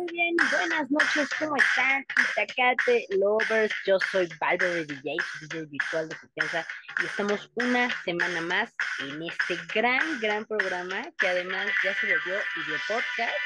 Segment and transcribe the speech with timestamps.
[0.00, 2.06] Muy bien, buenas noches, ¿cómo están?
[2.32, 6.66] Itacate Lovers, yo soy Valverde DJ, DJ virtual de confianza,
[7.02, 12.34] y estamos una semana más en este gran, gran programa que además ya se volvió
[12.56, 13.36] video podcast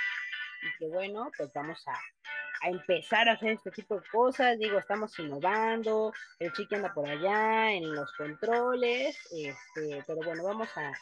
[0.63, 1.95] y que bueno, pues vamos a,
[2.65, 7.09] a empezar a hacer este tipo de cosas, digo, estamos innovando, el chiqui anda por
[7.09, 10.93] allá en los controles, este, pero bueno, vamos a,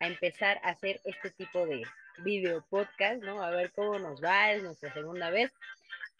[0.00, 1.82] a empezar a hacer este tipo de
[2.18, 3.42] video podcast, ¿no?
[3.42, 5.52] A ver cómo nos va, es nuestra segunda vez.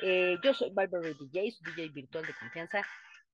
[0.01, 2.85] Eh, yo soy Barbara DJ, DJ virtual de confianza,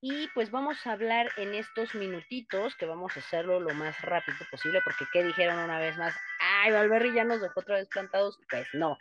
[0.02, 4.38] y pues vamos a hablar en estos minutitos, que vamos a hacerlo lo más rápido
[4.50, 6.14] posible, porque ¿qué dijeron una vez más?
[6.40, 8.38] Ay, Valverde ya nos dejó otra vez plantados.
[8.48, 8.96] Pues no,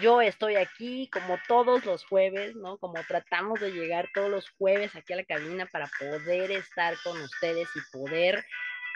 [0.00, 2.76] yo estoy aquí como todos los jueves, ¿no?
[2.78, 7.20] Como tratamos de llegar todos los jueves aquí a la cabina para poder estar con
[7.20, 8.44] ustedes y poder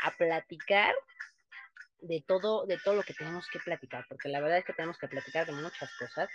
[0.02, 0.94] a platicar
[2.02, 4.98] de todo, de todo lo que tenemos que platicar, porque la verdad es que tenemos
[4.98, 6.28] que platicar de muchas cosas.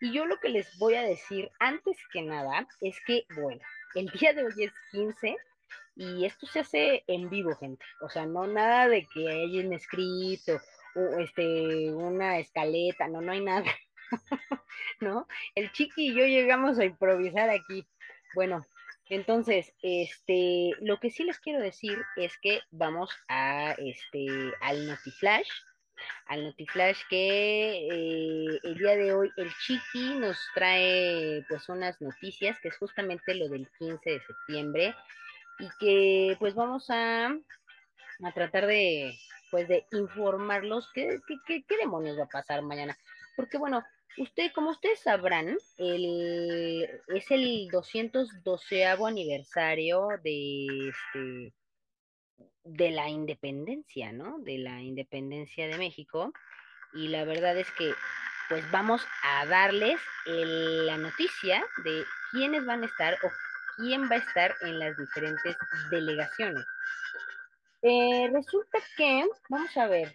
[0.00, 3.60] Y yo lo que les voy a decir antes que nada es que, bueno,
[3.94, 5.36] el día de hoy es 15
[5.96, 7.84] y esto se hace en vivo, gente.
[8.00, 10.60] O sea, no nada de que haya un escrito
[11.18, 13.64] este, una escaleta, no, no hay nada.
[15.00, 15.26] ¿No?
[15.54, 17.86] El chiqui y yo llegamos a improvisar aquí.
[18.34, 18.64] Bueno,
[19.10, 24.26] entonces, este, lo que sí les quiero decir es que vamos a este
[24.60, 25.48] al Notiflash,
[26.26, 32.56] al Notiflash que eh, el día de hoy el Chiqui nos trae pues unas noticias
[32.60, 34.94] que es justamente lo del 15 de septiembre
[35.58, 39.12] y que pues vamos a, a tratar de
[39.50, 42.96] pues de informarlos qué, qué, qué demonios va a pasar mañana.
[43.36, 43.82] Porque bueno,
[44.18, 51.54] Usted, como ustedes sabrán, el, es el 212 aniversario de, este,
[52.64, 54.38] de la independencia, ¿no?
[54.40, 56.32] De la independencia de México.
[56.92, 57.92] Y la verdad es que,
[58.48, 63.30] pues vamos a darles la noticia de quiénes van a estar o
[63.76, 65.56] quién va a estar en las diferentes
[65.90, 66.64] delegaciones.
[67.82, 70.14] Eh, resulta que, vamos a ver,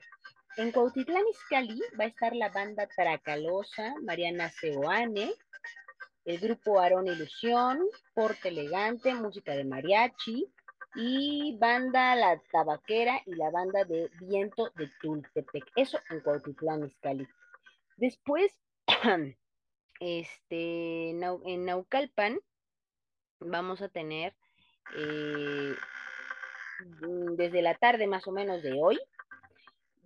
[0.57, 5.33] en Cuautitlán Izcalli va a estar la banda Tracalosa, Mariana Seoane,
[6.23, 7.79] el grupo Aarón Ilusión,
[8.13, 10.51] Porte Elegante, música de mariachi,
[10.95, 15.65] y banda La Tabaquera y la banda de Viento de Tultepec.
[15.75, 17.27] Eso en Cuautitlán Izcalli.
[17.97, 18.57] Después,
[19.99, 22.39] este, en Naucalpan
[23.39, 24.33] vamos a tener
[24.97, 25.75] eh,
[27.35, 28.97] desde la tarde más o menos de hoy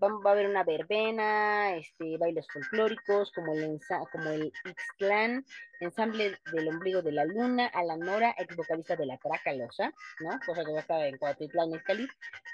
[0.01, 3.79] va, a haber una verbena, este, bailes folclóricos, como el,
[4.11, 5.45] como el Ixtlán,
[5.79, 10.39] ensamble del ombligo de la luna, a la Nora, ex vocalista de la Tracalosa, ¿no?
[10.45, 12.07] Cosa que va a estar en Cuautitlán, Cali,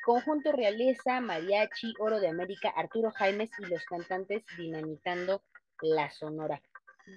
[0.04, 5.42] conjunto Realeza, Mariachi, Oro de América, Arturo Jaimes y los cantantes dinamitando
[5.82, 6.62] la Sonora.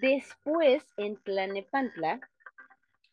[0.00, 2.20] Después, en Tlanepantla,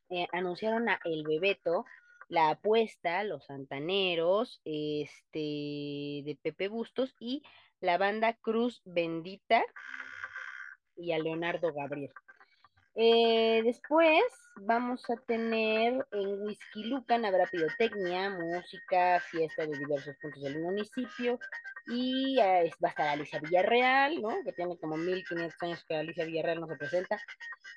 [0.10, 1.86] eh, anunciaron a El Bebeto,
[2.28, 7.44] la Apuesta, Los Santaneros, este, de Pepe Bustos y
[7.80, 9.64] la banda Cruz Bendita
[10.96, 12.12] y a Leonardo Gabriel.
[12.98, 14.24] Eh, después
[14.62, 21.38] vamos a tener en Whisky Lucan, habrá pirotecnia, música, fiesta de diversos puntos del municipio
[21.88, 24.30] y eh, va a estar Alicia Villarreal, ¿no?
[24.46, 27.20] que tiene como 1500 años que Alicia Villarreal no se presenta,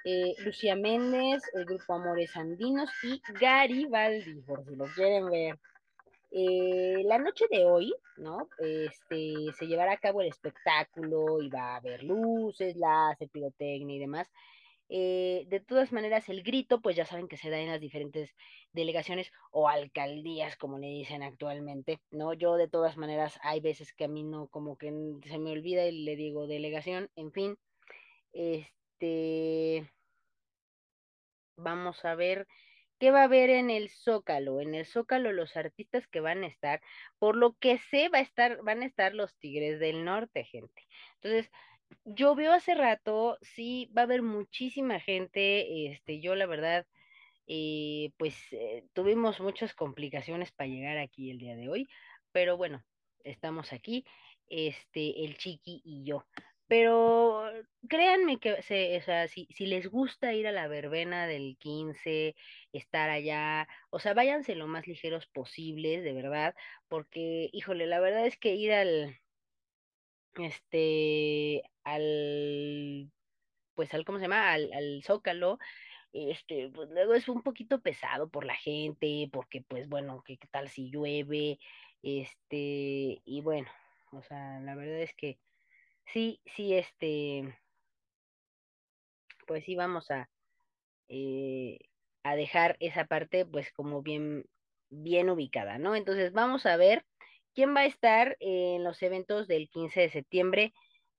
[0.04, 5.58] eh, Lucía Méndez, el grupo Amores Andinos y Garibaldi, por si lo quieren ver.
[6.30, 8.48] Eh, la noche de hoy, ¿no?
[8.58, 13.98] Este, se llevará a cabo el espectáculo y va a haber luces, láser, pirotecnia y
[13.98, 14.30] demás.
[14.88, 18.34] Eh, de todas maneras, el grito, pues ya saben que se da en las diferentes
[18.72, 22.32] delegaciones o alcaldías, como le dicen actualmente, ¿no?
[22.34, 24.92] Yo de todas maneras, hay veces que a mí no, como que
[25.26, 27.58] se me olvida y le digo delegación, en fin,
[28.32, 29.90] este,
[31.56, 32.46] vamos a ver
[32.98, 34.60] qué va a haber en el Zócalo.
[34.60, 36.80] En el Zócalo los artistas que van a estar,
[37.18, 40.86] por lo que sé, va a estar, van a estar los Tigres del Norte, gente.
[41.20, 41.50] Entonces,
[42.36, 46.86] veo hace rato, sí, va a haber muchísima gente, este, yo la verdad,
[47.46, 51.88] eh, pues eh, tuvimos muchas complicaciones para llegar aquí el día de hoy,
[52.32, 52.84] pero bueno,
[53.24, 54.04] estamos aquí,
[54.48, 56.26] este, el Chiqui y yo.
[56.68, 57.50] Pero
[57.88, 62.36] créanme que, se, o sea, si, si les gusta ir a la verbena del 15,
[62.72, 66.54] estar allá, o sea, váyanse lo más ligeros posibles, de verdad,
[66.88, 69.18] porque, híjole, la verdad es que ir al,
[70.34, 71.62] este,
[71.92, 73.10] al,
[73.74, 74.52] pues al, ¿cómo se llama?
[74.52, 75.58] Al, al Zócalo,
[76.12, 80.68] este, pues luego es un poquito pesado por la gente, porque pues bueno, ¿qué, tal
[80.68, 81.58] si llueve?
[82.02, 83.68] Este, y bueno,
[84.12, 85.38] o sea, la verdad es que
[86.06, 87.54] sí, sí, este,
[89.46, 90.30] pues sí vamos a,
[91.08, 91.78] eh,
[92.22, 94.44] a dejar esa parte pues como bien,
[94.90, 95.94] bien ubicada, ¿no?
[95.96, 97.04] Entonces vamos a ver
[97.54, 100.72] quién va a estar en los eventos del 15 de septiembre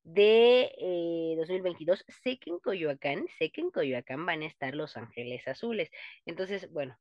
[0.04, 2.06] de eh, 2022.
[2.24, 5.90] Sé que en Coyoacán, sé que en Coyoacán van a estar Los Ángeles Azules.
[6.26, 6.98] Entonces, bueno,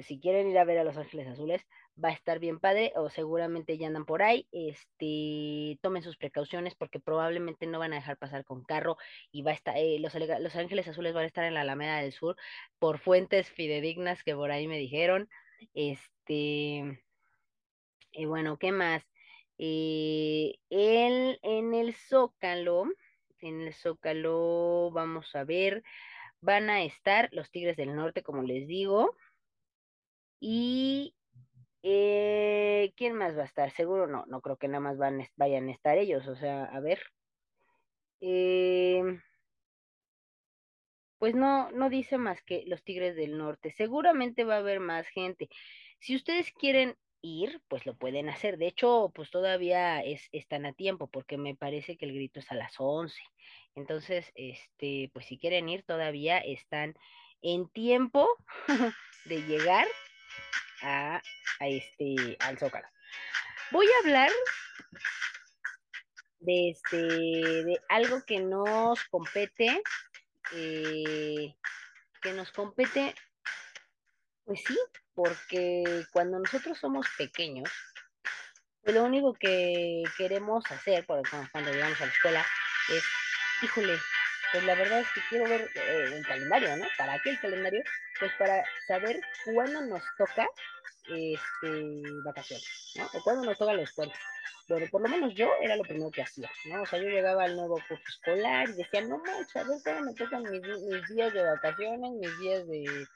[0.00, 1.62] si quieren ir a ver a Los Ángeles Azules,
[2.02, 4.48] va a estar bien padre o seguramente ya andan por ahí.
[4.52, 8.96] Este, tomen sus precauciones porque probablemente no van a dejar pasar con carro
[9.30, 11.98] y va a estar, eh, los, los Ángeles Azules van a estar en la Alameda
[11.98, 12.36] del Sur
[12.78, 15.28] por fuentes fidedignas que por ahí me dijeron.
[15.74, 17.02] Este,
[18.12, 19.02] y bueno, ¿qué más?
[19.64, 22.86] Eh, en el Zócalo,
[23.38, 25.84] en el Zócalo, vamos a ver,
[26.40, 29.16] van a estar los Tigres del Norte, como les digo.
[30.40, 31.14] Y
[31.84, 33.70] eh, ¿quién más va a estar?
[33.70, 36.80] Seguro no, no creo que nada más van, vayan a estar ellos, o sea, a
[36.80, 37.00] ver.
[38.20, 39.20] Eh,
[41.18, 43.70] pues no, no dice más que los Tigres del Norte.
[43.70, 45.48] Seguramente va a haber más gente.
[46.00, 48.58] Si ustedes quieren ir, pues lo pueden hacer.
[48.58, 52.50] De hecho, pues todavía es, están a tiempo, porque me parece que el grito es
[52.50, 53.20] a las 11.
[53.74, 56.94] Entonces, este, pues si quieren ir, todavía están
[57.40, 58.28] en tiempo
[59.24, 59.86] de llegar
[60.82, 61.22] a,
[61.60, 62.86] a este, al Zócalo.
[63.70, 64.30] Voy a hablar
[66.40, 69.82] de, este, de algo que nos compete,
[70.54, 71.54] eh,
[72.20, 73.14] que nos compete,
[74.44, 74.78] pues sí,
[75.14, 77.70] porque cuando nosotros somos pequeños,
[78.82, 81.22] pues lo único que queremos hacer por
[81.52, 82.46] cuando llegamos a la escuela
[82.88, 83.04] es,
[83.62, 83.98] híjole,
[84.52, 86.86] pues la verdad es que quiero ver eh, el calendario, ¿no?
[86.98, 87.82] ¿Para qué el calendario?
[88.18, 90.48] Pues para saber cuándo nos toca
[91.08, 93.06] este, vacaciones, ¿no?
[93.14, 94.18] O cuándo nos toca los puentes.
[94.68, 96.82] Bueno, por lo menos yo era lo primero que hacía, ¿no?
[96.82, 100.04] O sea, yo llegaba al nuevo curso escolar y decía, no manches, a ver cuándo
[100.04, 103.06] me tocan mis días de vacaciones, mis días de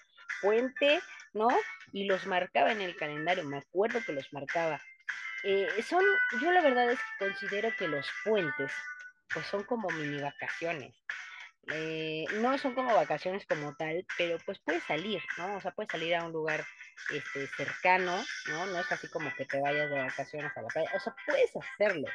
[0.41, 1.01] puente,
[1.33, 1.49] ¿no?
[1.93, 4.81] Y los marcaba en el calendario, me acuerdo que los marcaba.
[5.45, 6.03] Eh, son,
[6.41, 8.73] yo la verdad es que considero que los puentes,
[9.33, 10.95] pues son como mini vacaciones.
[11.69, 15.57] Eh, no son como vacaciones como tal, pero pues puedes salir, ¿no?
[15.57, 16.65] O sea, puedes salir a un lugar
[17.11, 18.67] este, cercano, ¿no?
[18.67, 21.51] No es así como que te vayas de vacaciones a la playa, o sea, puedes
[21.57, 22.07] hacerlo,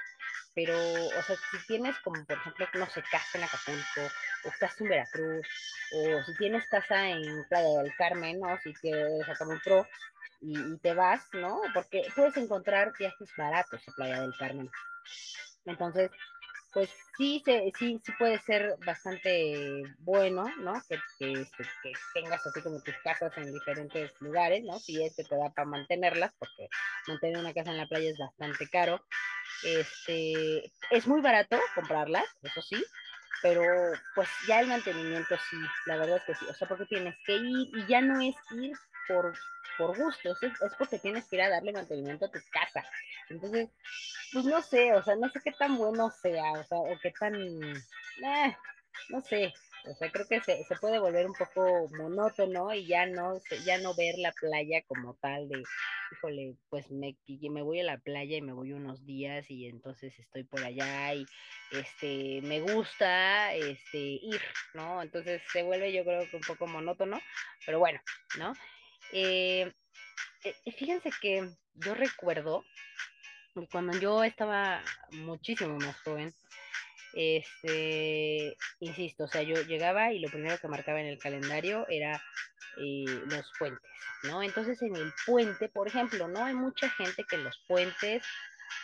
[0.54, 4.16] pero, o sea, si tienes como, por ejemplo, no sé, casa en Acapulco,
[4.46, 5.48] o estás en Veracruz,
[5.94, 8.58] o si tienes casa en Playa del Carmen, ¿no?
[8.60, 9.26] Si quieres
[9.64, 9.86] pro
[10.42, 11.62] y, y te vas, ¿no?
[11.74, 14.70] Porque puedes encontrar viajes baratos a Playa del Carmen.
[15.66, 16.12] Entonces,
[16.74, 20.82] pues sí, se, sí, sí puede ser bastante bueno, ¿no?
[20.88, 21.48] Que, que,
[21.84, 24.80] que, tengas así como tus casas en diferentes lugares, ¿no?
[24.80, 26.70] Si este te da para mantenerlas, porque
[27.08, 29.04] mantener una casa en la playa es bastante caro.
[29.64, 32.84] Este, es muy barato comprarlas, eso sí,
[33.42, 33.64] pero
[34.16, 37.36] pues ya el mantenimiento sí, la verdad es que sí, o sea, porque tienes que
[37.36, 38.72] ir y ya no es ir
[39.08, 39.34] por,
[39.82, 42.84] por gusto, es, es porque tienes que ir a darle mantenimiento a tu casa.
[43.30, 43.70] Entonces,
[44.32, 47.12] pues no sé, o sea, no sé qué tan bueno sea, o sea, o qué
[47.12, 48.58] tan, eh,
[49.10, 49.54] no sé,
[49.86, 53.80] o sea, creo que se, se, puede volver un poco monótono y ya no, ya
[53.80, 55.64] no ver la playa como tal de,
[56.12, 60.18] híjole, pues me, me voy a la playa y me voy unos días y entonces
[60.20, 61.26] estoy por allá y
[61.72, 64.42] este, me gusta este, ir,
[64.76, 65.02] ¿no?
[65.02, 67.20] Entonces se vuelve yo creo que un poco monótono,
[67.66, 68.00] pero bueno,
[68.38, 68.54] ¿no?
[69.14, 69.72] Eh,
[70.78, 72.64] fíjense que yo recuerdo
[73.72, 76.34] cuando yo estaba muchísimo más joven,
[77.14, 82.22] este, insisto, o sea, yo llegaba y lo primero que marcaba en el calendario era
[82.78, 83.92] eh, los puentes,
[84.24, 84.42] ¿no?
[84.42, 86.46] Entonces en el puente, por ejemplo, ¿no?
[86.46, 88.24] Hay mucha gente que en los puentes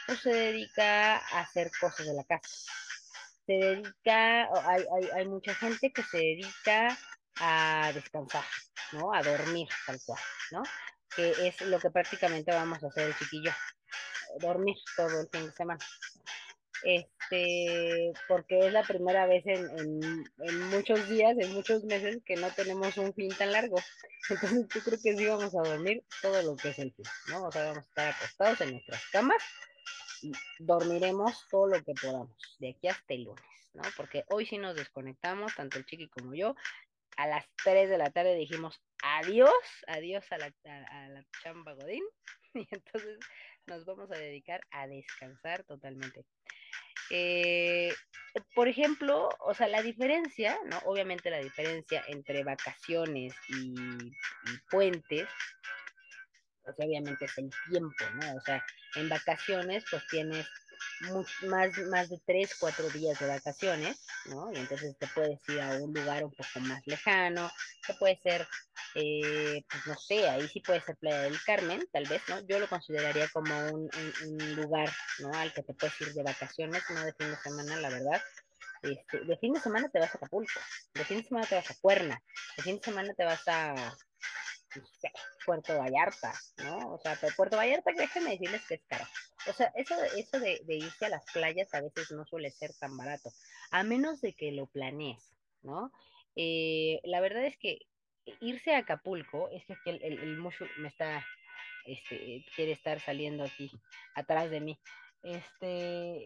[0.05, 2.49] pues, se dedica a hacer cosas de la casa.
[3.45, 6.97] Se dedica, hay, hay, hay mucha gente que se dedica
[7.39, 8.43] a descansar,
[8.93, 9.13] ¿no?
[9.13, 10.63] A dormir, tal cual, ¿no?
[11.15, 13.51] Que es lo que prácticamente vamos a hacer el chiquillo,
[14.39, 15.79] dormir todo el fin de semana.
[16.83, 22.35] Este, porque es la primera vez en, en, en, muchos días, en muchos meses, que
[22.35, 23.77] no tenemos un fin tan largo.
[24.29, 27.45] Entonces yo creo que sí vamos a dormir todo lo que es el fin, ¿no?
[27.45, 29.43] O sea, vamos a estar acostados en nuestras camas
[30.21, 33.83] y dormiremos todo lo que podamos, de aquí hasta el lunes, ¿no?
[33.95, 36.55] Porque hoy sí nos desconectamos, tanto el chiqui como yo,
[37.17, 39.53] a las 3 de la tarde dijimos adiós,
[39.87, 42.03] adiós a la, a, la chamba Godín,
[42.53, 43.19] y entonces
[43.65, 46.25] nos vamos a dedicar a descansar totalmente.
[47.09, 47.93] Eh,
[48.55, 50.77] por ejemplo, o sea, la diferencia, ¿no?
[50.85, 55.27] Obviamente la diferencia entre vacaciones y, y puentes,
[56.73, 58.35] sea, obviamente es el tiempo, ¿no?
[58.35, 58.63] O sea,
[58.95, 60.47] en vacaciones pues tienes
[61.47, 64.51] más, más de tres, cuatro días de vacaciones, ¿no?
[64.53, 67.51] Y entonces te puedes ir a un lugar un poco más lejano,
[67.85, 68.47] que puede ser,
[68.95, 72.39] eh, pues no sé, ahí sí puede ser Playa del Carmen, tal vez, ¿no?
[72.47, 73.89] Yo lo consideraría como un,
[74.55, 75.31] lugar, ¿no?
[75.33, 78.21] Al que te puedes ir de vacaciones, no de fin de semana, la verdad.
[78.81, 80.59] Este, de fin de semana te vas a Acapulco,
[80.93, 82.21] de fin de semana te vas a Cuerna,
[82.57, 83.97] de fin de semana te vas a
[85.47, 86.95] Puerto Vallarta, ¿no?
[86.95, 89.05] O sea, Puerto Vallarta, déjenme decirles que es caro.
[89.47, 92.97] O sea, eso, eso de, irse a las playas a veces no suele ser tan
[92.97, 93.31] barato,
[93.71, 95.23] a menos de que lo planees,
[95.61, 95.93] ¿no?
[96.35, 97.79] Eh, la verdad es que
[98.41, 101.25] irse a Acapulco, es que el, el, mushu me está,
[101.85, 103.71] este, quiere estar saliendo aquí
[104.15, 104.77] atrás de mí.
[105.23, 106.25] Este,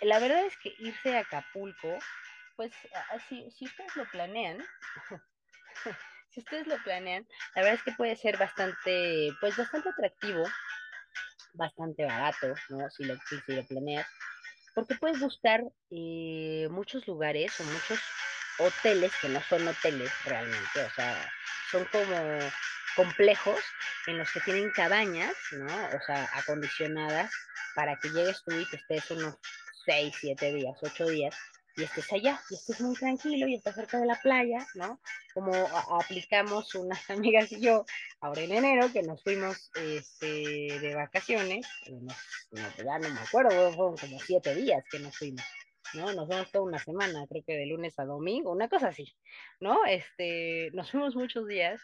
[0.00, 1.98] la verdad es que irse a Acapulco,
[2.56, 2.72] pues,
[3.28, 4.64] si, si ustedes lo planean,
[6.34, 10.44] si ustedes lo planean, la verdad es que puede ser bastante, pues bastante atractivo,
[11.52, 12.90] bastante barato, ¿no?
[12.90, 14.06] Si lo, si, lo planeas,
[14.74, 18.00] porque puedes buscar eh, muchos lugares o muchos
[18.58, 21.32] hoteles que no son hoteles realmente, o sea,
[21.70, 22.38] son como
[22.96, 23.60] complejos
[24.08, 25.66] en los que tienen cabañas, ¿no?
[25.66, 27.32] O sea, acondicionadas
[27.76, 29.36] para que llegues tú y te estés unos
[29.84, 31.34] 6, 7 días, 8 días
[31.76, 35.00] y estés allá, y estés muy tranquilo y estás cerca de la playa, ¿no?
[35.32, 35.52] Como
[36.00, 37.84] aplicamos unas amigas y yo
[38.20, 42.14] ahora en enero que nos fuimos este, de vacaciones, no,
[42.52, 45.44] ya no me acuerdo, fueron como siete días que nos fuimos.
[45.94, 46.12] ¿no?
[46.12, 49.14] Nos fuimos toda una semana, creo que de lunes a domingo, una cosa así,
[49.60, 49.84] ¿no?
[49.84, 51.80] Este, nos fuimos muchos días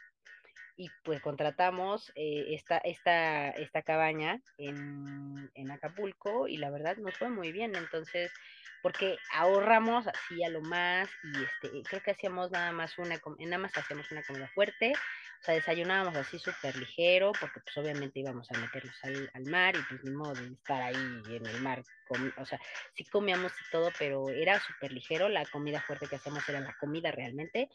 [0.81, 7.15] y pues contratamos eh, esta, esta, esta cabaña en, en, Acapulco y la verdad nos
[7.19, 8.33] fue muy bien, entonces,
[8.81, 13.59] porque ahorramos así a lo más y este, creo que hacíamos nada más una, nada
[13.59, 18.51] más hacíamos una comida fuerte, o sea, desayunábamos así súper ligero, porque pues obviamente íbamos
[18.51, 21.83] a meternos al, al, mar y pues ni modo de estar ahí en el mar,
[22.39, 22.59] o sea,
[22.95, 26.75] sí comíamos y todo, pero era súper ligero, la comida fuerte que hacíamos era la
[26.81, 27.69] comida realmente,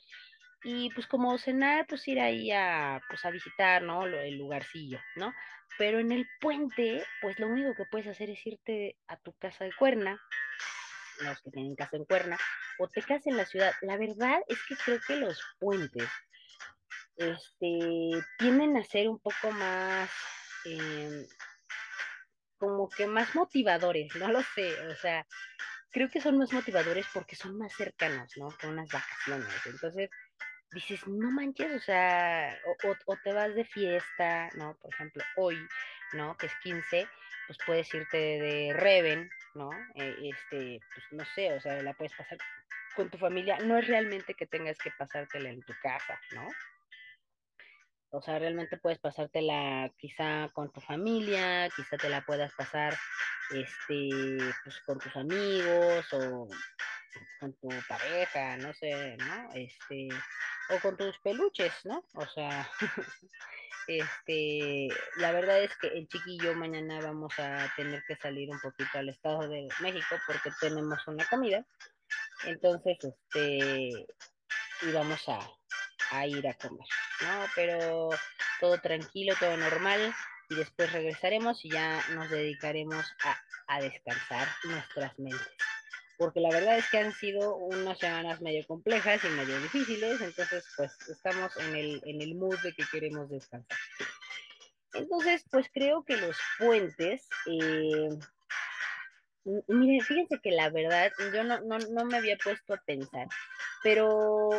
[0.68, 4.08] y pues como cenar, pues ir ahí a, pues a visitar, ¿no?
[4.08, 5.32] El lugarcillo, ¿no?
[5.78, 9.64] Pero en el puente, pues lo único que puedes hacer es irte a tu casa
[9.64, 10.20] de cuerna,
[11.22, 12.40] los que tienen casa en cuerna,
[12.80, 13.74] o te quedas en la ciudad.
[13.82, 16.10] La verdad es que creo que los puentes,
[17.18, 20.10] este, tienden a ser un poco más,
[20.66, 21.28] em,
[22.58, 25.28] como que más motivadores, no lo sé, o sea,
[25.92, 28.50] creo que son más motivadores porque son más cercanos, ¿no?
[28.58, 29.48] Que unas vacaciones.
[29.66, 30.10] Entonces,
[30.76, 34.76] dices, no manches, o sea, o, te vas de fiesta, ¿no?
[34.76, 35.58] Por ejemplo, hoy,
[36.14, 36.38] ¿no?
[36.38, 37.08] Que es 15,
[37.48, 39.72] pues puedes irte de Reven, ¿no?
[39.96, 42.38] Eh, este, pues no sé, o sea, la puedes pasar
[42.96, 43.58] con tu familia.
[43.60, 46.48] No es realmente que tengas que pasártela en tu casa, ¿no?
[48.12, 52.96] O sea, realmente puedes pasártela quizá con tu familia, quizá te la puedas pasar
[53.52, 56.48] este, pues con tus amigos o
[57.40, 59.50] con tu pareja, no sé, ¿no?
[59.54, 60.08] Este,
[60.70, 62.04] o con tus peluches, ¿no?
[62.14, 62.70] O sea,
[63.88, 68.98] este, la verdad es que el chiquillo mañana vamos a tener que salir un poquito
[68.98, 71.66] al Estado de México porque tenemos una comida.
[72.46, 74.08] Entonces, este,
[74.84, 75.40] íbamos a,
[76.12, 76.88] a ir a comer,
[77.22, 77.46] ¿no?
[77.56, 78.10] Pero
[78.60, 80.14] todo tranquilo, todo normal
[80.50, 85.65] y después regresaremos y ya nos dedicaremos a, a descansar nuestras mentes
[86.18, 90.66] porque la verdad es que han sido unas semanas medio complejas y medio difíciles, entonces
[90.78, 93.78] pues estamos en el, en el mood de que queremos descansar.
[94.94, 98.10] Entonces, pues creo que los puentes, eh,
[99.68, 103.28] miren, fíjense que la verdad, yo no, no, no, me había puesto a pensar,
[103.84, 104.50] pero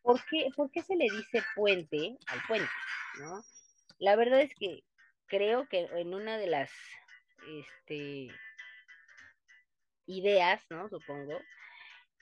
[0.00, 2.70] ¿por qué, ¿por qué se le dice puente al puente?
[3.20, 3.44] ¿no?
[3.98, 4.82] La verdad es que
[5.26, 6.70] creo que en una de las,
[7.58, 8.28] este,
[10.06, 10.88] ideas, ¿no?
[10.88, 11.38] Supongo,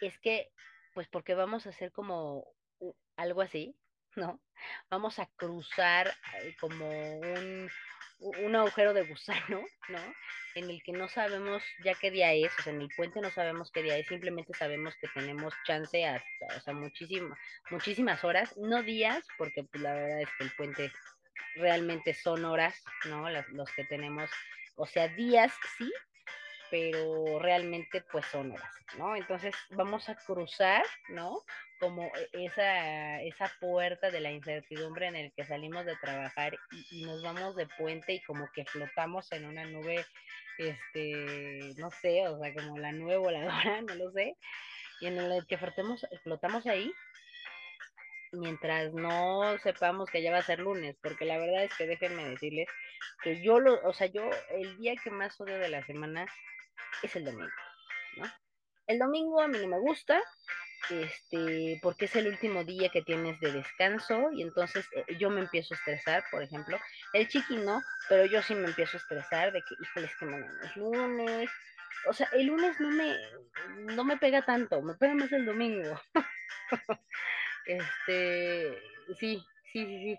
[0.01, 0.51] es que,
[0.95, 2.47] pues porque vamos a hacer como
[3.17, 3.77] algo así,
[4.17, 4.41] ¿no?
[4.91, 6.09] Vamos a cruzar
[6.43, 6.87] eh, como
[7.19, 7.71] un,
[8.19, 10.15] un agujero de gusano, ¿no?
[10.55, 13.31] En el que no sabemos ya qué día es, o sea, en el puente no
[13.31, 17.39] sabemos qué día es, simplemente sabemos que tenemos chance hasta, o sea, muchísimas,
[17.71, 20.93] muchísimas horas, no días, porque pues, la verdad es que el puente
[21.55, 23.29] realmente son horas, ¿no?
[23.31, 24.29] los que tenemos,
[24.77, 25.93] o sea, días sí,
[26.71, 29.17] pero realmente pues son horas, ¿no?
[29.17, 31.43] Entonces vamos a cruzar, ¿no?
[31.79, 36.57] Como e, esa, esa puerta de la incertidumbre en el que salimos de trabajar
[36.91, 40.05] y, nos vamos de puente y como que flotamos en una nube,
[40.59, 44.37] este, no sé, o sea, como la nube voladora, no lo sé,
[45.01, 46.93] y en el que flotamos, flotamos ahí
[48.33, 52.25] mientras no sepamos que ya va a ser lunes, porque la verdad es que déjenme
[52.29, 52.69] decirles
[53.23, 56.27] que yo lo, o sea, yo el día que más odio de la semana
[57.03, 57.51] es el domingo,
[58.17, 58.25] ¿no?
[58.87, 60.21] El domingo a mí no me gusta,
[60.89, 65.41] este, porque es el último día que tienes de descanso y entonces eh, yo me
[65.41, 66.79] empiezo a estresar, por ejemplo,
[67.13, 70.27] el chiqui no, pero yo sí me empiezo a estresar de que, híjole, es que
[70.27, 71.51] mañana es lunes,
[72.07, 73.17] o sea, el lunes no me,
[73.95, 76.01] no me pega tanto, me pega más el domingo.
[77.67, 78.79] este,
[79.19, 80.19] sí, sí, sí, sí.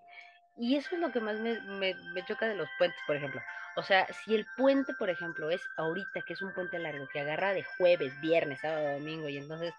[0.58, 3.42] Y eso es lo que más me, me, me, choca de los puentes, por ejemplo.
[3.76, 7.22] O sea, si el puente, por ejemplo, es ahorita, que es un puente largo, que
[7.22, 9.74] agarra de jueves, viernes, sábado, domingo, y entonces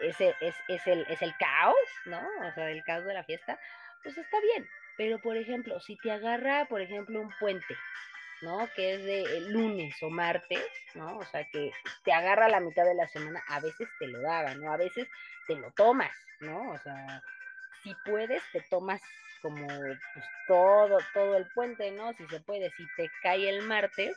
[0.00, 1.76] ese es, es, el, es el caos,
[2.06, 2.20] ¿no?
[2.46, 3.58] O sea, el caos de la fiesta,
[4.02, 4.68] pues está bien.
[4.96, 7.76] Pero, por ejemplo, si te agarra, por ejemplo, un puente,
[8.42, 8.68] ¿no?
[8.74, 10.64] Que es de lunes o martes,
[10.94, 11.18] ¿no?
[11.18, 11.72] O sea, que
[12.04, 14.72] te agarra la mitad de la semana, a veces te lo daban, ¿no?
[14.72, 15.08] A veces
[15.46, 16.70] te lo tomas, ¿no?
[16.70, 17.22] O sea,
[17.82, 19.00] si puedes, te tomas
[19.42, 19.98] como pues,
[20.46, 22.12] todo, todo el puente, ¿no?
[22.14, 24.16] Si se puede, si te cae el martes,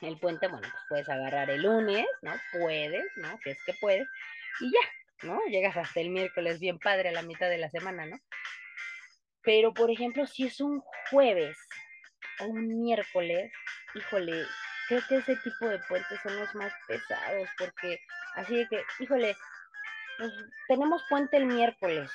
[0.00, 2.32] el puente, bueno, pues puedes agarrar el lunes, ¿no?
[2.52, 3.38] Puedes, ¿no?
[3.42, 4.06] Si es que puedes,
[4.60, 5.40] y ya, ¿no?
[5.46, 8.18] Llegas hasta el miércoles bien padre a la mitad de la semana, ¿no?
[9.42, 11.56] Pero, por ejemplo, si es un jueves
[12.40, 13.52] o un miércoles,
[13.94, 14.44] híjole,
[14.88, 17.98] creo que ese tipo de puentes son los más pesados, porque
[18.34, 19.36] así de que, híjole,
[20.20, 20.32] pues
[20.68, 22.10] tenemos puente el miércoles,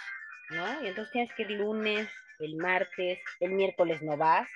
[0.52, 0.84] ¿no?
[0.84, 2.08] Y entonces tienes que ir lunes,
[2.40, 4.48] el martes, el miércoles no vas,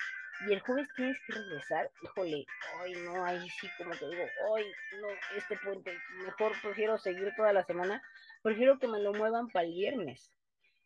[0.48, 2.46] y el jueves tienes que regresar, híjole,
[2.80, 4.24] ay no, ahí sí como te digo,
[4.56, 8.02] ay no, este puente, mejor prefiero seguir toda la semana,
[8.42, 10.32] prefiero que me lo muevan para el viernes.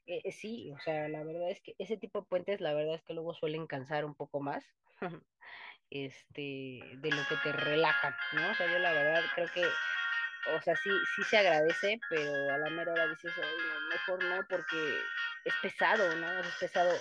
[0.05, 2.95] Eh, eh, sí, o sea, la verdad es que ese tipo de puentes, la verdad
[2.95, 4.65] es que luego suelen cansar un poco más,
[5.89, 8.49] este, de lo que te relajan, ¿no?
[8.49, 9.69] O sea, yo la verdad creo que,
[10.47, 13.33] o sea, sí, sí se agradece, pero a la mera hora dices,
[13.89, 15.01] mejor no, porque
[15.45, 16.39] es pesado, ¿no?
[16.39, 16.93] Es pesado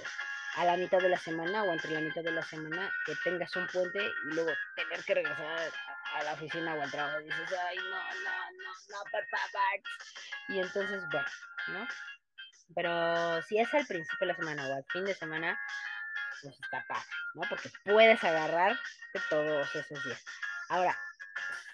[0.57, 3.55] a la mitad de la semana o entre la mitad de la semana que tengas
[3.57, 5.73] un puente y luego tener que regresar
[6.15, 7.19] a, la oficina o al trabajo.
[7.21, 9.81] Dices, ay, no, no, no, no, por favor.
[10.49, 11.29] Y entonces, bueno,
[11.69, 11.89] ¿no?
[12.75, 15.59] Pero si es al principio de la semana o al fin de semana,
[16.43, 17.43] pues está fácil, ¿no?
[17.49, 18.79] Porque puedes agarrar
[19.15, 20.25] de todos esos días.
[20.69, 20.97] Ahora,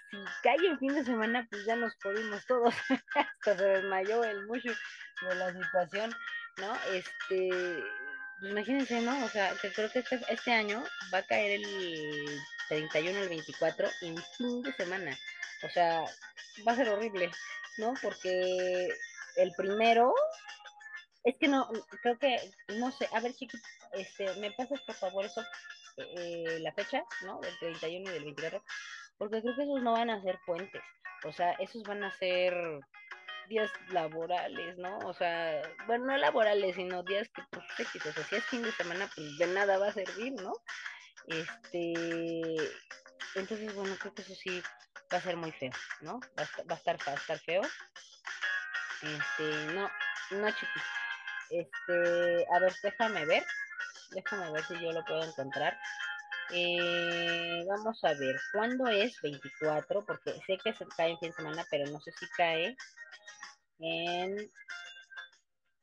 [0.09, 2.73] si cae el fin de semana, pues ya nos pudimos todos.
[3.15, 4.71] Hasta se desmayó el mucho
[5.21, 6.15] de la situación,
[6.57, 6.75] ¿no?
[6.93, 7.49] Este,
[8.39, 9.25] pues imagínense, ¿no?
[9.25, 13.87] O sea, que creo que este, este año va a caer el 31, el 24,
[14.01, 15.17] en fin de semana.
[15.63, 16.03] O sea,
[16.67, 17.29] va a ser horrible,
[17.77, 17.93] ¿no?
[18.01, 18.89] Porque
[19.35, 20.13] el primero,
[21.23, 21.69] es que no,
[22.01, 22.39] creo que,
[22.77, 23.57] no sé, a ver, chiquito,
[23.93, 25.43] este, me pasas por favor eso,
[25.97, 27.39] eh, la fecha, ¿no?
[27.41, 28.63] Del 31 y del 24,
[29.19, 30.81] porque creo que esos no van a ser puentes.
[31.25, 32.55] O sea, esos van a ser
[33.49, 34.97] días laborales, ¿no?
[34.99, 37.65] O sea, bueno, no laborales, sino días que, pues,
[38.05, 40.53] o sea, si es fin de semana, pues de nada va a servir, ¿no?
[41.27, 42.55] Este,
[43.35, 44.63] entonces, bueno, creo que eso sí
[45.11, 46.19] va a ser muy feo, ¿no?
[46.39, 47.61] Va a, estar, va a estar feo.
[49.01, 49.89] Este, no,
[50.31, 50.83] no, chiquis.
[51.49, 53.43] Este, a ver, déjame ver.
[54.11, 55.77] Déjame ver si yo lo puedo encontrar.
[56.51, 60.05] Eh, vamos a ver, ¿cuándo es 24?
[60.05, 62.75] Porque sé que se cae en fin de semana, pero no sé si cae
[63.79, 64.51] en,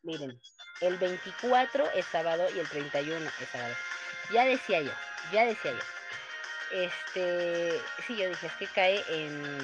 [0.02, 0.40] miren,
[0.80, 3.74] el 24 es sábado y el 31 es sábado.
[4.32, 4.92] Ya decía yo,
[5.32, 5.78] ya decía yo.
[6.72, 9.58] Este, sí, yo dije, es que cae en,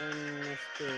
[0.00, 0.88] en este,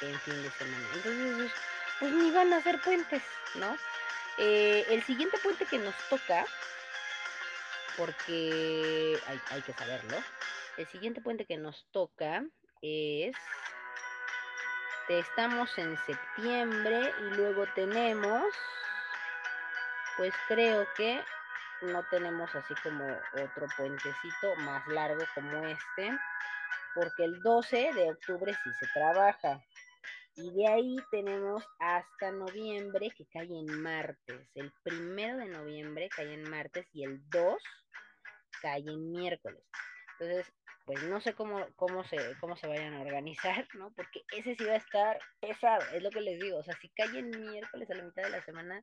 [0.00, 0.88] en fin de semana.
[0.94, 1.52] Entonces,
[1.98, 3.22] pues ni van a hacer puentes,
[3.56, 3.76] ¿no?
[4.38, 6.46] Eh, el siguiente puente que nos toca,
[7.96, 9.18] porque
[9.50, 10.16] hay, que saberlo,
[10.76, 12.44] el siguiente puente que nos toca
[12.82, 13.36] es
[15.08, 18.44] estamos en septiembre y luego tenemos,
[20.16, 21.20] pues creo que
[21.82, 26.18] no tenemos así como otro puentecito más largo como este,
[26.94, 29.62] porque el 12 de octubre sí se trabaja.
[30.40, 34.48] Y de ahí tenemos hasta noviembre que cae en martes.
[34.54, 37.60] El primero de noviembre cae en martes y el 2
[38.62, 39.64] cae en miércoles.
[40.12, 40.52] Entonces,
[40.86, 43.92] pues no sé cómo, cómo, se, cómo se vayan a organizar, ¿no?
[43.94, 46.58] Porque ese sí va a estar pesado, es lo que les digo.
[46.58, 48.80] O sea, si cae en miércoles a la mitad de la semana,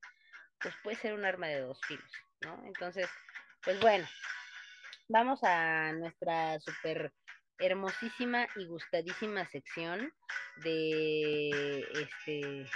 [0.60, 2.62] pues puede ser un arma de dos filos, ¿no?
[2.66, 3.10] Entonces,
[3.64, 4.06] pues bueno,
[5.08, 7.14] vamos a nuestra súper
[7.60, 10.12] hermosísima y gustadísima sección
[10.58, 12.70] de este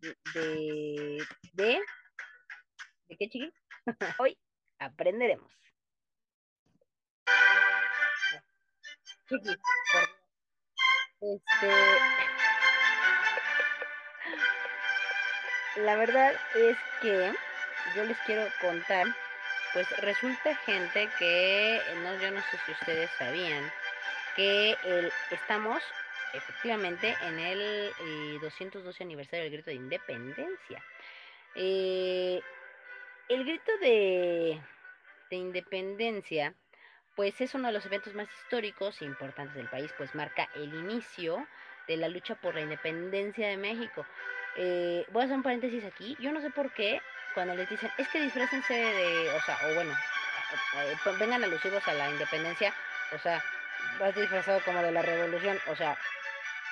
[0.00, 1.80] de de de,
[3.18, 3.52] qué chiqui
[4.18, 4.38] hoy
[4.78, 5.52] aprenderemos
[11.20, 11.68] Este.
[15.76, 17.32] la verdad es que
[17.94, 19.06] yo les quiero contar,
[19.72, 23.70] pues resulta gente que, no, yo no sé si ustedes sabían,
[24.38, 24.76] que
[25.32, 25.82] estamos
[26.32, 30.84] efectivamente en el 212 eh, aniversario del grito de independencia.
[31.56, 32.40] Eh,
[33.28, 34.60] el grito de,
[35.28, 36.54] de independencia,
[37.16, 40.72] pues es uno de los eventos más históricos e importantes del país, pues marca el
[40.72, 41.44] inicio
[41.88, 44.06] de la lucha por la independencia de México.
[44.56, 46.16] Eh, voy a hacer un paréntesis aquí.
[46.20, 47.02] Yo no sé por qué
[47.34, 49.92] cuando les dicen, es que disfrácense de, o sea, o bueno,
[50.76, 52.72] eh, vengan alusivos a la independencia,
[53.12, 53.42] o sea,
[53.98, 55.98] vas disfrazado como de la revolución, o sea,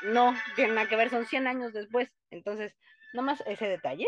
[0.02, 2.10] no tiene nada que ver, son 100 años después.
[2.30, 2.76] Entonces,
[3.12, 4.06] nomás ese detalle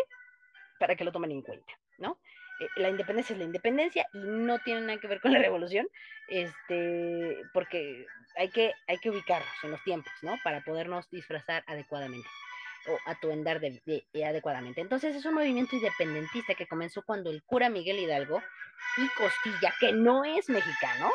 [0.78, 2.18] para que lo tomen en cuenta, ¿no?
[2.60, 5.88] Eh, la independencia es la independencia y no tiene nada que ver con la revolución,
[6.28, 8.06] este, porque
[8.36, 10.36] hay que, hay que ubicarnos en los tiempos, ¿no?
[10.44, 12.28] Para podernos disfrazar adecuadamente
[12.86, 14.80] o atuendar de, adecuadamente.
[14.80, 18.42] Entonces es un movimiento independentista que comenzó cuando el cura Miguel Hidalgo
[18.96, 21.10] y Costilla, que no es mexicano,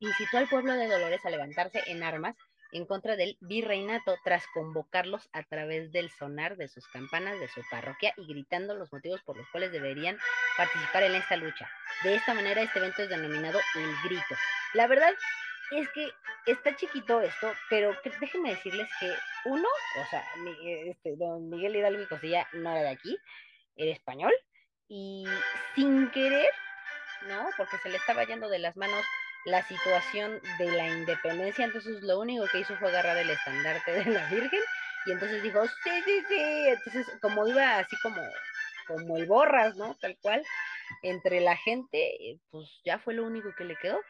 [0.00, 2.36] incitó al pueblo de Dolores a levantarse en armas
[2.72, 7.62] en contra del virreinato tras convocarlos a través del sonar de sus campanas de su
[7.70, 10.18] parroquia y gritando los motivos por los cuales deberían
[10.56, 11.70] participar en esta lucha.
[12.02, 14.34] De esta manera este evento es denominado el grito.
[14.74, 15.14] La verdad
[15.70, 16.10] es que
[16.46, 19.12] está chiquito esto, pero déjenme decirles que
[19.44, 19.68] uno,
[20.00, 20.24] o sea,
[20.86, 23.18] este, don Miguel Hidalgo y Cosilla no era de aquí,
[23.76, 24.32] era español,
[24.88, 25.26] y
[25.74, 26.50] sin querer,
[27.28, 27.48] ¿no?
[27.56, 29.04] Porque se le estaba yendo de las manos
[29.44, 34.04] la situación de la independencia, entonces lo único que hizo fue agarrar el estandarte de
[34.06, 34.60] la Virgen
[35.06, 38.22] y entonces dijo, sí, sí, sí, entonces como iba así como,
[38.86, 39.94] como el borras, ¿no?
[40.00, 40.42] Tal cual,
[41.02, 44.00] entre la gente, pues ya fue lo único que le quedó,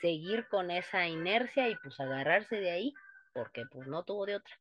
[0.00, 2.94] seguir con esa inercia y pues agarrarse de ahí,
[3.32, 4.54] porque pues no tuvo de otra.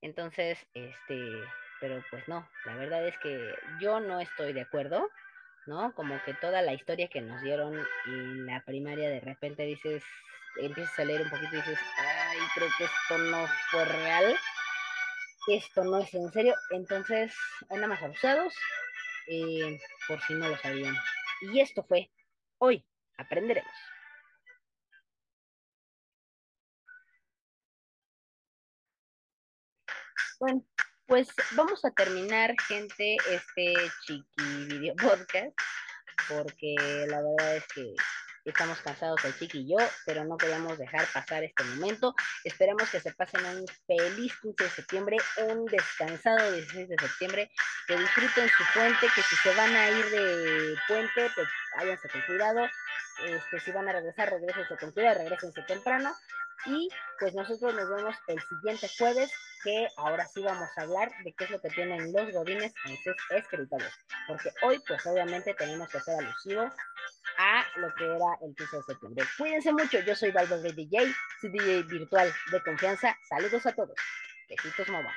[0.00, 1.32] Entonces, este,
[1.80, 5.08] pero pues no, la verdad es que yo no estoy de acuerdo
[5.66, 5.94] ¿no?
[5.94, 10.02] Como que toda la historia que nos dieron en la primaria, de repente dices,
[10.56, 14.36] empiezas a leer un poquito y dices, ay, creo que esto no fue real,
[15.48, 17.34] esto no es en serio, entonces,
[17.70, 18.54] nada más abusados,
[19.28, 20.94] eh, por si no lo sabían.
[21.40, 22.10] Y esto fue,
[22.58, 22.84] hoy
[23.16, 23.72] aprenderemos.
[30.38, 30.64] Bueno,
[31.10, 33.74] pues vamos a terminar, gente, este
[34.06, 35.52] chiqui video podcast,
[36.28, 36.76] porque
[37.08, 37.94] la verdad es que
[38.44, 42.14] estamos cansados el chiqui y yo, pero no queríamos dejar pasar este momento.
[42.44, 45.16] Esperamos que se pasen un feliz 15 de septiembre,
[45.48, 47.50] un descansado 16 de septiembre,
[47.88, 52.20] que disfruten su puente, que si se van a ir de puente, pues váyanse con
[52.22, 52.68] cuidado.
[53.26, 56.14] Este, si van a regresar, regresense con cuidado, regresense temprano.
[56.66, 61.32] Y pues nosotros nos vemos el siguiente jueves, que ahora sí vamos a hablar de
[61.34, 63.92] qué es lo que tienen los godines en sus escritorios.
[64.26, 66.70] Porque hoy, pues obviamente tenemos que hacer alusivo
[67.38, 69.24] a lo que era el 15 de septiembre.
[69.38, 73.16] Cuídense mucho, yo soy Valverde DJ, DJ virtual de confianza.
[73.28, 73.96] Saludos a todos.
[74.48, 75.14] Besitos, mamá.